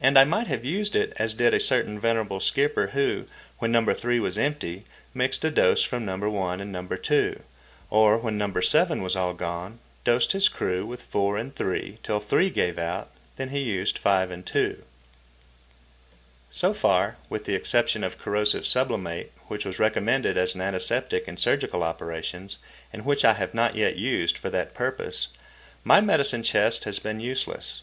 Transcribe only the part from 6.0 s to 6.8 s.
No. 1 and